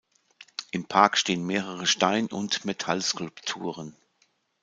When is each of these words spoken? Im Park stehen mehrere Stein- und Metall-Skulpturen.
Im 0.71 0.87
Park 0.87 1.15
stehen 1.15 1.45
mehrere 1.45 1.85
Stein- 1.85 2.25
und 2.31 2.65
Metall-Skulpturen. 2.65 3.95